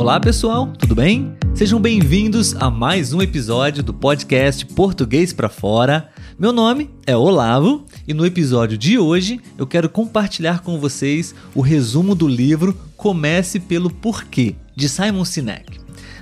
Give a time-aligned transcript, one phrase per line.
[0.00, 1.36] Olá pessoal, tudo bem?
[1.54, 6.08] Sejam bem-vindos a mais um episódio do podcast Português para Fora.
[6.38, 11.60] Meu nome é Olavo e no episódio de hoje eu quero compartilhar com vocês o
[11.60, 15.78] resumo do livro Comece pelo Porquê, de Simon Sinek.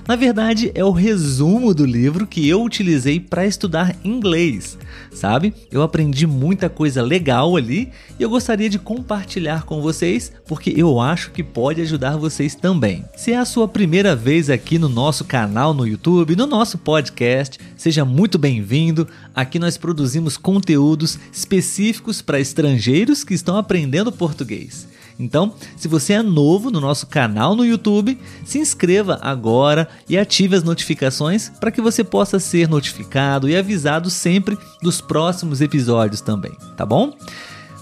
[0.09, 4.75] Na verdade, é o resumo do livro que eu utilizei para estudar inglês,
[5.13, 5.53] sabe?
[5.71, 10.99] Eu aprendi muita coisa legal ali e eu gostaria de compartilhar com vocês porque eu
[10.99, 13.05] acho que pode ajudar vocês também.
[13.15, 17.59] Se é a sua primeira vez aqui no nosso canal no YouTube, no nosso podcast,
[17.77, 19.07] seja muito bem-vindo.
[19.35, 24.87] Aqui nós produzimos conteúdos específicos para estrangeiros que estão aprendendo português.
[25.19, 30.55] Então, se você é novo no nosso canal no YouTube, se inscreva agora e ative
[30.55, 36.53] as notificações para que você possa ser notificado e avisado sempre dos próximos episódios também,
[36.77, 37.13] tá bom?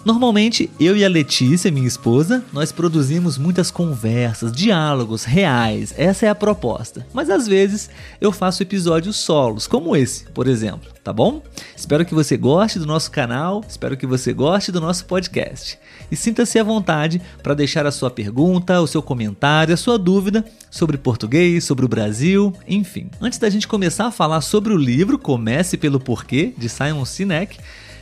[0.08, 6.30] Normalmente, eu e a Letícia, minha esposa, nós produzimos muitas conversas, diálogos reais, essa é
[6.30, 7.06] a proposta.
[7.14, 7.90] Mas às vezes
[8.22, 11.44] eu faço episódios solos, como esse, por exemplo, tá bom?
[11.76, 15.78] Espero que você goste do nosso canal, espero que você goste do nosso podcast.
[16.10, 20.46] E sinta-se à vontade para deixar a sua pergunta, o seu comentário, a sua dúvida
[20.72, 23.10] sobre português, sobre o Brasil, enfim.
[23.20, 27.58] Antes da gente começar a falar sobre o livro Comece pelo Porquê, de Simon Sinek,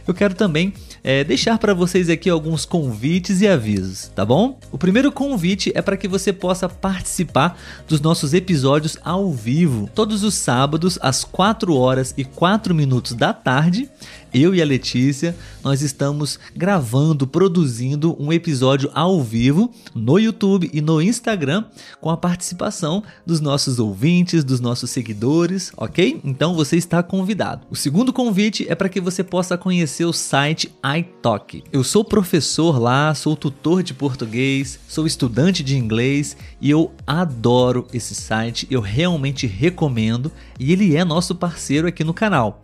[0.08, 4.60] eu quero também é, deixar para vocês aqui alguns convites e avisos, tá bom?
[4.72, 10.24] O primeiro convite é para que você possa participar dos nossos episódios ao vivo, todos
[10.24, 13.90] os sábados às 4 horas e 4 minutos da tarde
[14.36, 20.82] eu e a Letícia, nós estamos gravando, produzindo um episódio ao vivo no YouTube e
[20.82, 21.64] no Instagram
[22.02, 26.20] com a participação dos nossos ouvintes, dos nossos seguidores, ok?
[26.22, 27.66] Então você está convidado.
[27.70, 31.64] O segundo convite é para que você possa conhecer o site iTalk.
[31.72, 37.88] Eu sou professor lá, sou tutor de português, sou estudante de inglês e eu adoro
[37.94, 42.62] esse site, eu realmente recomendo e ele é nosso parceiro aqui no canal.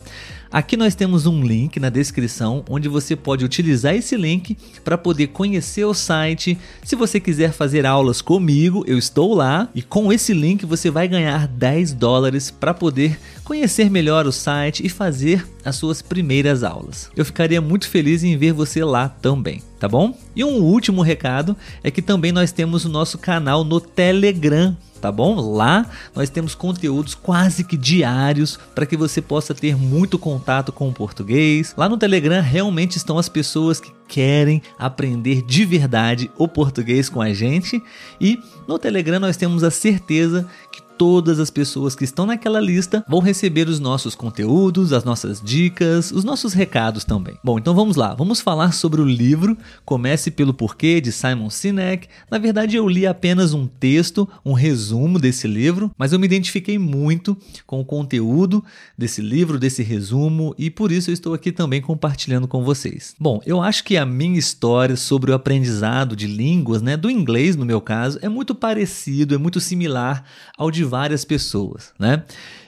[0.51, 5.27] Aqui nós temos um link na descrição onde você pode utilizar esse link para poder
[5.27, 6.57] conhecer o site.
[6.83, 11.07] Se você quiser fazer aulas comigo, eu estou lá e com esse link você vai
[11.07, 17.09] ganhar 10 dólares para poder conhecer melhor o site e fazer as suas primeiras aulas.
[17.15, 20.17] Eu ficaria muito feliz em ver você lá também, tá bom?
[20.35, 25.11] E um último recado é que também nós temos o nosso canal no Telegram tá
[25.11, 25.35] bom?
[25.55, 25.85] Lá
[26.15, 30.93] nós temos conteúdos quase que diários para que você possa ter muito contato com o
[30.93, 31.73] português.
[31.75, 37.21] Lá no Telegram realmente estão as pessoas que querem aprender de verdade o português com
[37.21, 37.81] a gente
[38.19, 43.03] e no Telegram nós temos a certeza que todas as pessoas que estão naquela lista
[43.09, 47.35] vão receber os nossos conteúdos, as nossas dicas, os nossos recados também.
[47.43, 52.07] Bom, então vamos lá, vamos falar sobre o livro Comece pelo Porquê de Simon Sinek.
[52.29, 56.77] Na verdade, eu li apenas um texto, um resumo desse livro, mas eu me identifiquei
[56.77, 57.35] muito
[57.65, 58.63] com o conteúdo
[58.95, 63.15] desse livro, desse resumo, e por isso eu estou aqui também compartilhando com vocês.
[63.19, 67.55] Bom, eu acho que a minha história sobre o aprendizado de línguas, né, do inglês
[67.55, 70.23] no meu caso, é muito parecido, é muito similar
[70.55, 72.23] ao de várias pessoas, né?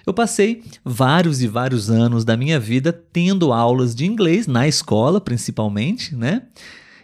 [0.07, 5.19] Eu passei vários e vários anos da minha vida tendo aulas de inglês na escola,
[5.19, 6.43] principalmente, né?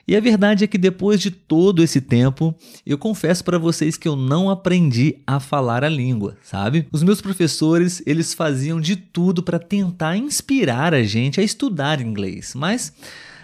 [0.07, 4.07] E a verdade é que depois de todo esse tempo, eu confesso para vocês que
[4.07, 6.87] eu não aprendi a falar a língua, sabe?
[6.91, 12.53] Os meus professores, eles faziam de tudo para tentar inspirar a gente a estudar inglês,
[12.55, 12.91] mas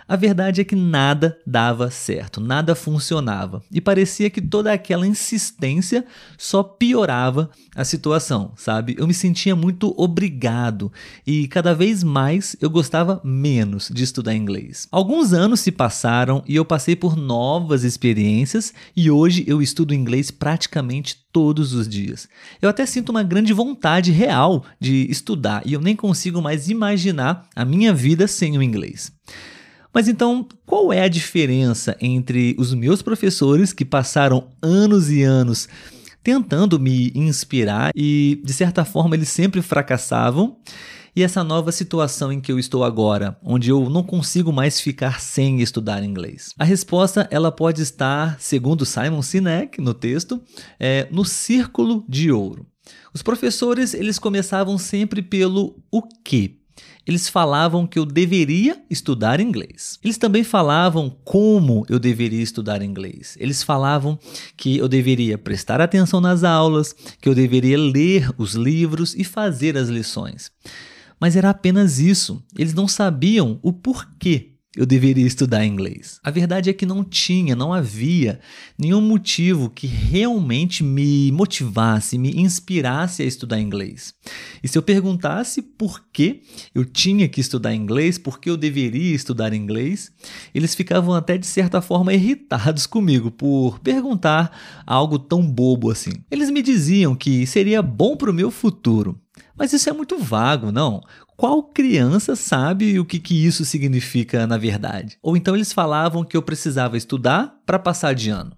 [0.08, 6.06] a verdade é que nada dava certo, nada funcionava e parecia que toda aquela insistência
[6.38, 8.96] só piorava a situação, sabe?
[9.00, 10.92] Eu me sentia muito obrigado
[11.26, 14.88] e cada vez mais eu gostava menos de estudar inglês.
[14.92, 20.30] Alguns anos se passaram e eu passei por novas experiências e hoje eu estudo inglês
[20.30, 22.30] praticamente todos os dias.
[22.62, 27.50] Eu até sinto uma grande vontade real de estudar e eu nem consigo mais imaginar
[27.56, 29.12] a minha vida sem o inglês.
[29.96, 35.70] Mas então, qual é a diferença entre os meus professores que passaram anos e anos
[36.22, 40.58] tentando me inspirar e, de certa forma, eles sempre fracassavam?
[41.16, 45.22] E essa nova situação em que eu estou agora, onde eu não consigo mais ficar
[45.22, 46.50] sem estudar inglês?
[46.60, 50.42] A resposta ela pode estar, segundo Simon Sinek no texto,
[50.78, 52.68] é, no círculo de ouro.
[53.14, 56.65] Os professores eles começavam sempre pelo o que
[57.06, 60.00] eles falavam que eu deveria estudar inglês.
[60.04, 63.38] Eles também falavam como eu deveria estudar inglês.
[63.40, 64.18] Eles falavam
[64.58, 69.78] que eu deveria prestar atenção nas aulas, que eu deveria ler os livros e fazer
[69.78, 70.52] as lições.
[71.20, 72.44] Mas era apenas isso.
[72.58, 76.20] Eles não sabiam o porquê eu deveria estudar inglês?
[76.24, 78.40] A verdade é que não tinha, não havia
[78.78, 84.14] nenhum motivo que realmente me motivasse, me inspirasse a estudar inglês.
[84.64, 86.42] E se eu perguntasse por que
[86.74, 90.12] eu tinha que estudar inglês, por que eu deveria estudar inglês,
[90.54, 94.52] eles ficavam até de certa forma irritados comigo por perguntar
[94.86, 96.12] algo tão bobo assim.
[96.30, 99.20] Eles me diziam que seria bom para o meu futuro.
[99.58, 101.02] Mas isso é muito vago, não?
[101.38, 105.18] Qual criança sabe o que, que isso significa na verdade?
[105.22, 108.56] Ou então eles falavam que eu precisava estudar para passar de ano.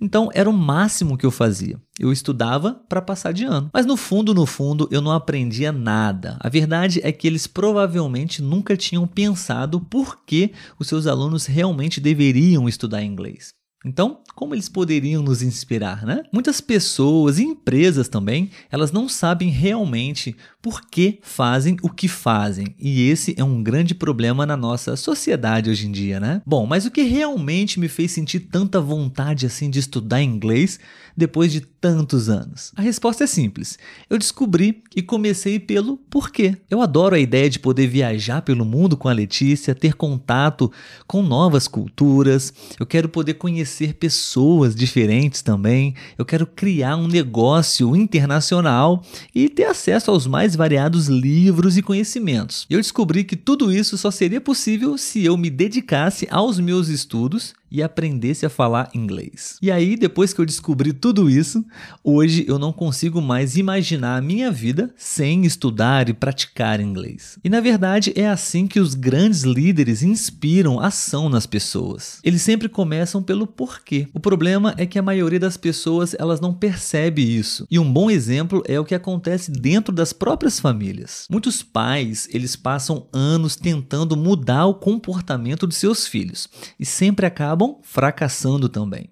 [0.00, 1.80] Então era o máximo que eu fazia.
[1.98, 3.70] Eu estudava para passar de ano.
[3.72, 6.36] Mas no fundo, no fundo, eu não aprendia nada.
[6.40, 12.00] A verdade é que eles provavelmente nunca tinham pensado por que os seus alunos realmente
[12.00, 13.54] deveriam estudar inglês.
[13.84, 16.22] Então, como eles poderiam nos inspirar, né?
[16.32, 22.74] Muitas pessoas e empresas também, elas não sabem realmente por que fazem o que fazem.
[22.78, 26.40] E esse é um grande problema na nossa sociedade hoje em dia, né?
[26.46, 30.78] Bom, mas o que realmente me fez sentir tanta vontade assim de estudar inglês
[31.16, 32.70] depois de tantos anos?
[32.76, 33.76] A resposta é simples.
[34.08, 36.56] Eu descobri e comecei pelo porquê.
[36.70, 40.70] Eu adoro a ideia de poder viajar pelo mundo com a Letícia, ter contato
[41.08, 42.54] com novas culturas.
[42.78, 45.94] Eu quero poder conhecer pessoas diferentes também.
[46.18, 49.02] Eu quero criar um negócio internacional
[49.34, 52.66] e ter acesso aos mais variados livros e conhecimentos.
[52.68, 57.54] Eu descobri que tudo isso só seria possível se eu me dedicasse aos meus estudos
[57.72, 59.56] e aprendesse a falar inglês.
[59.62, 61.64] E aí, depois que eu descobri tudo isso,
[62.04, 67.38] hoje eu não consigo mais imaginar a minha vida sem estudar e praticar inglês.
[67.42, 72.18] E na verdade é assim que os grandes líderes inspiram ação nas pessoas.
[72.22, 74.08] Eles sempre começam pelo porquê.
[74.12, 77.66] O problema é que a maioria das pessoas elas não percebe isso.
[77.70, 81.26] E um bom exemplo é o que acontece dentro das próprias famílias.
[81.30, 86.48] Muitos pais, eles passam anos tentando mudar o comportamento de seus filhos
[86.78, 89.08] e sempre acabam acabam fracassando também.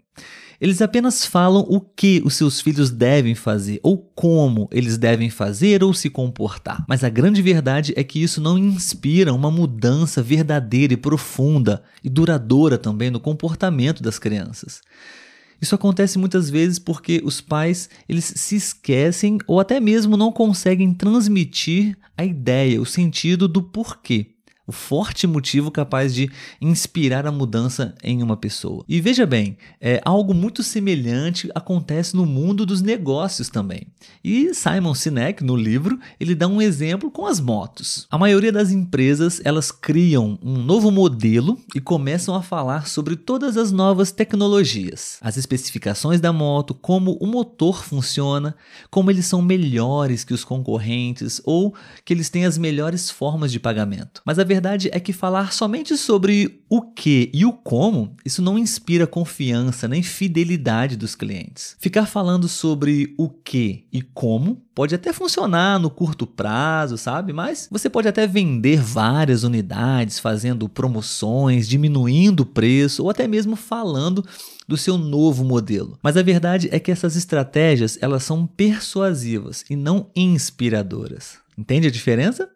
[0.61, 5.82] Eles apenas falam o que os seus filhos devem fazer, ou como eles devem fazer
[5.82, 6.85] ou se comportar.
[6.87, 12.11] Mas a grande verdade é que isso não inspira uma mudança verdadeira e profunda e
[12.11, 14.82] duradoura também no comportamento das crianças.
[15.62, 20.93] Isso acontece muitas vezes porque os pais eles se esquecem ou até mesmo não conseguem
[20.93, 24.35] transmitir a ideia, o sentido do porquê
[24.70, 26.31] o forte motivo capaz de
[26.61, 28.84] inspirar a mudança em uma pessoa.
[28.88, 33.88] E veja bem, é, algo muito semelhante acontece no mundo dos negócios também.
[34.22, 38.06] E Simon Sinek, no livro, ele dá um exemplo com as motos.
[38.08, 43.56] A maioria das empresas, elas criam um novo modelo e começam a falar sobre todas
[43.56, 48.55] as novas tecnologias, as especificações da moto, como o motor funciona,
[48.88, 51.75] como eles são melhores que os concorrentes ou
[52.05, 54.22] que eles têm as melhores formas de pagamento.
[54.25, 58.43] Mas a verdade verdade é que falar somente sobre o que e o como, isso
[58.43, 61.75] não inspira confiança nem fidelidade dos clientes.
[61.81, 67.33] Ficar falando sobre o que e como pode até funcionar no curto prazo, sabe?
[67.33, 73.56] Mas você pode até vender várias unidades, fazendo promoções, diminuindo o preço ou até mesmo
[73.56, 74.23] falando
[74.69, 75.99] do seu novo modelo.
[76.03, 81.39] Mas a verdade é que essas estratégias, elas são persuasivas e não inspiradoras.
[81.61, 82.49] Entende a diferença?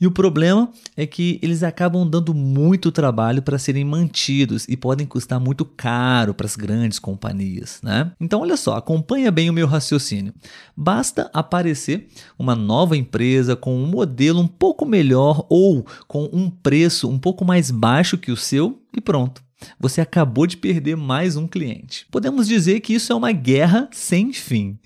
[0.00, 5.06] E o problema é que eles acabam dando muito trabalho para serem mantidos e podem
[5.06, 8.10] custar muito caro para as grandes companhias, né?
[8.20, 10.34] Então olha só, acompanha bem o meu raciocínio.
[10.76, 17.08] Basta aparecer uma nova empresa com um modelo um pouco melhor ou com um preço
[17.08, 19.47] um pouco mais baixo que o seu e pronto.
[19.78, 22.06] Você acabou de perder mais um cliente.
[22.10, 24.78] Podemos dizer que isso é uma guerra sem fim.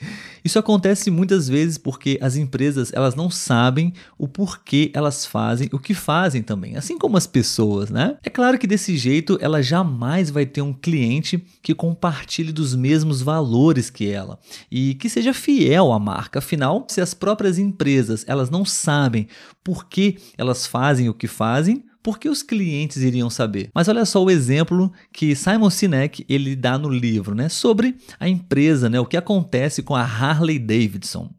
[0.45, 5.79] Isso acontece muitas vezes porque as empresas elas não sabem o porquê elas fazem o
[5.79, 8.17] que fazem também, assim como as pessoas, né?
[8.25, 13.23] É claro que desse jeito ela jamais vai ter um cliente que compartilhe dos mesmos
[13.23, 14.39] valores que ela
[14.71, 16.41] e que seja fiel à marca.
[16.41, 19.29] Afinal, se as próprias empresas elas não sabem
[19.63, 23.71] por que elas fazem o que fazem, por que os clientes iriam saber?
[23.75, 28.29] Mas olha só o exemplo que Simon Sinek ele dá no livro, né, sobre a
[28.29, 31.31] empresa, né, o que acontece com a Harley Davidson.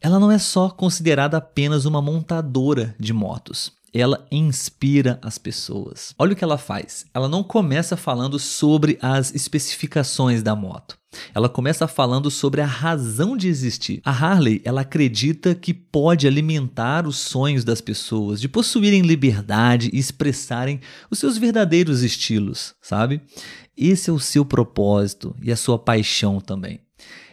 [0.00, 6.14] Ela não é só considerada apenas uma montadora de motos ela inspira as pessoas.
[6.18, 7.06] Olha o que ela faz.
[7.14, 10.98] Ela não começa falando sobre as especificações da moto.
[11.34, 14.00] Ela começa falando sobre a razão de existir.
[14.04, 19.98] A Harley, ela acredita que pode alimentar os sonhos das pessoas, de possuírem liberdade e
[19.98, 23.20] expressarem os seus verdadeiros estilos, sabe?
[23.76, 26.80] Esse é o seu propósito e a sua paixão também.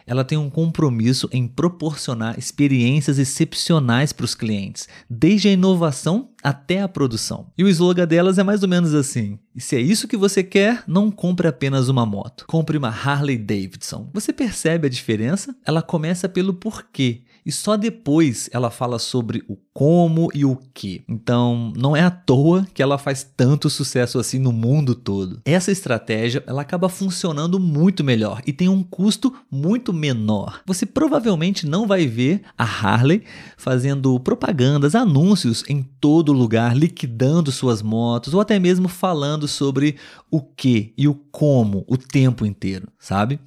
[0.06, 6.82] Ela tem um compromisso em proporcionar experiências excepcionais para os clientes, desde a inovação até
[6.82, 7.48] a produção.
[7.58, 10.84] E o slogan delas é mais ou menos assim: se é isso que você quer,
[10.88, 14.10] não compre apenas uma moto, compre uma Harley Davidson.
[14.14, 15.56] Você percebe a diferença?
[15.66, 21.04] Ela começa pelo porquê e só depois ela fala sobre o como e o que.
[21.10, 25.42] Então, não é à toa que ela faz tanto sucesso assim no mundo todo.
[25.44, 30.62] Essa estratégia, ela acaba funcionando muito melhor e tem um custo muito menor.
[30.66, 33.24] Você provavelmente não vai ver a Harley
[33.58, 39.96] fazendo propagandas, anúncios em todo lugar, liquidando suas motos ou até mesmo falando sobre
[40.30, 43.40] o que e o como o tempo inteiro, sabe?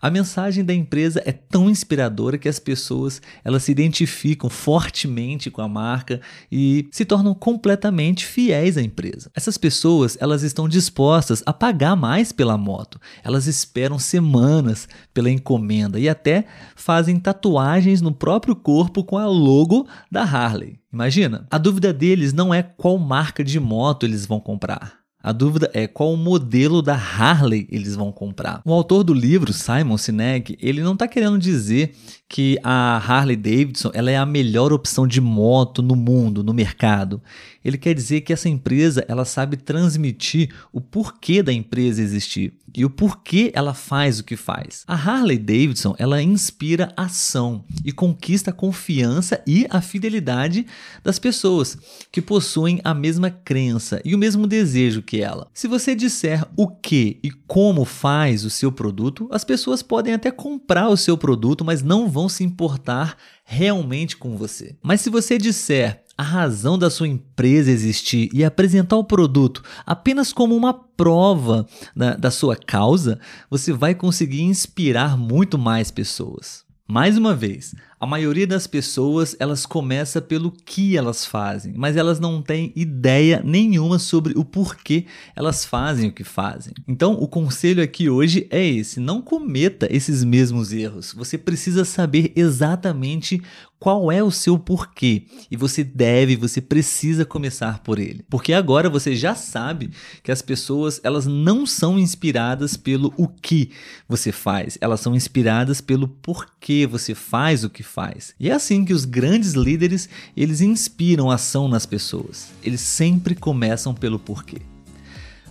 [0.00, 5.60] A mensagem da empresa é tão inspiradora que as pessoas elas se identificam fortemente com
[5.60, 6.20] a marca
[6.52, 9.28] e se tornam completamente fiéis à empresa.
[9.34, 13.00] Essas pessoas elas estão dispostas a pagar mais pela moto.
[13.24, 16.44] Elas esperam semanas pela encomenda e até
[16.76, 20.78] fazem tatuagens no próprio corpo com a logo da Harley.
[20.92, 25.07] Imagina, a dúvida deles não é qual marca de moto eles vão comprar.
[25.20, 28.62] A dúvida é qual modelo da Harley eles vão comprar.
[28.64, 31.92] O autor do livro, Simon Sinek, ele não está querendo dizer
[32.28, 37.20] que a Harley Davidson ela é a melhor opção de moto no mundo, no mercado.
[37.64, 42.84] Ele quer dizer que essa empresa ela sabe transmitir o porquê da empresa existir e
[42.84, 44.84] o porquê ela faz o que faz.
[44.86, 50.66] A Harley Davidson ela inspira ação e conquista a confiança e a fidelidade
[51.02, 51.76] das pessoas
[52.12, 55.48] que possuem a mesma crença e o mesmo desejo que ela.
[55.52, 60.30] Se você disser o que e como faz o seu produto, as pessoas podem até
[60.30, 64.76] comprar o seu produto, mas não vão se importar realmente com você.
[64.82, 70.32] Mas se você disser a razão da sua empresa existir e apresentar o produto apenas
[70.32, 76.66] como uma prova da, da sua causa, você vai conseguir inspirar muito mais pessoas.
[76.90, 82.20] Mais uma vez, a maioria das pessoas, elas começa pelo que elas fazem, mas elas
[82.20, 86.72] não têm ideia nenhuma sobre o porquê elas fazem o que fazem.
[86.86, 91.12] Então, o conselho aqui hoje é esse: não cometa esses mesmos erros.
[91.12, 93.42] Você precisa saber exatamente
[93.78, 98.24] qual é o seu porquê e você deve, você precisa começar por ele.
[98.28, 99.90] Porque agora você já sabe
[100.22, 103.70] que as pessoas, elas não são inspiradas pelo o que
[104.08, 108.34] você faz, elas são inspiradas pelo porquê você faz o que faz.
[108.38, 112.48] E é assim que os grandes líderes, eles inspiram ação nas pessoas.
[112.62, 114.58] Eles sempre começam pelo porquê.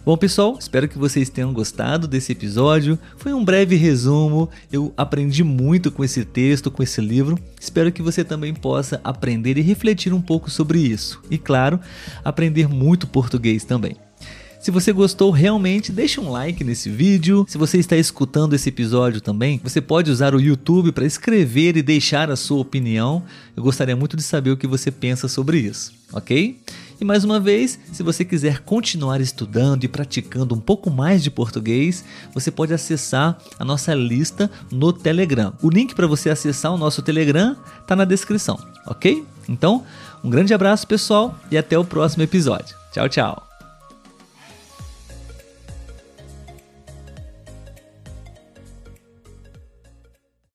[0.07, 2.97] Bom, pessoal, espero que vocês tenham gostado desse episódio.
[3.17, 4.49] Foi um breve resumo.
[4.71, 7.37] Eu aprendi muito com esse texto, com esse livro.
[7.59, 11.21] Espero que você também possa aprender e refletir um pouco sobre isso.
[11.29, 11.77] E, claro,
[12.23, 14.06] aprender muito português também.
[14.59, 17.45] Se você gostou realmente, deixe um like nesse vídeo.
[17.47, 21.81] Se você está escutando esse episódio também, você pode usar o YouTube para escrever e
[21.81, 23.23] deixar a sua opinião.
[23.55, 26.59] Eu gostaria muito de saber o que você pensa sobre isso, ok?
[26.99, 31.29] E mais uma vez, se você quiser continuar estudando e praticando um pouco mais de
[31.29, 35.53] português, você pode acessar a nossa lista no Telegram.
[35.61, 39.23] O link para você acessar o nosso Telegram está na descrição, ok?
[39.47, 39.85] Então,
[40.23, 42.75] um grande abraço pessoal e até o próximo episódio.
[42.91, 43.46] Tchau, tchau!